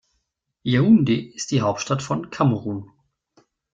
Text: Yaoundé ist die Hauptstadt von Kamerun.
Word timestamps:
Yaoundé 0.63 1.13
ist 1.13 1.51
die 1.51 1.61
Hauptstadt 1.61 2.01
von 2.01 2.31
Kamerun. 2.31 2.89